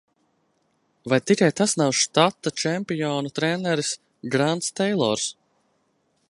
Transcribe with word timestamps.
Vai 1.09 1.19
tikai 1.27 1.49
tas 1.59 1.75
nav 1.81 1.91
štata 1.99 2.53
čempionu 2.61 3.33
treneris 3.41 3.93
Grants 4.37 4.75
Teilors? 4.81 5.29